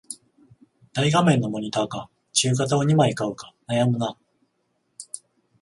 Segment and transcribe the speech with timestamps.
[0.93, 4.17] 大画面のモニタか中型を二枚買うか悩むな